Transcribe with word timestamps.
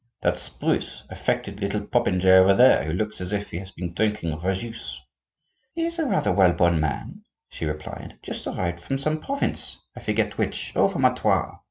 "That 0.23 0.39
spruce, 0.39 1.03
affected 1.11 1.59
little 1.61 1.81
popinjay 1.81 2.35
over 2.39 2.55
there, 2.55 2.85
who 2.85 2.91
looks 2.93 3.21
as 3.21 3.31
if 3.33 3.51
he 3.51 3.59
had 3.59 3.69
been 3.75 3.93
drinking 3.93 4.35
verjuice." 4.39 4.99
"He 5.73 5.85
is 5.85 5.99
a 5.99 6.05
rather 6.07 6.31
well 6.31 6.53
born 6.53 6.79
man," 6.79 7.21
she 7.49 7.65
replied; 7.65 8.17
"just 8.23 8.47
arrived 8.47 8.79
from 8.79 8.97
some 8.97 9.19
province, 9.19 9.79
I 9.95 9.99
forget 9.99 10.39
which—oh! 10.39 10.87
from 10.87 11.05
Artois. 11.05 11.51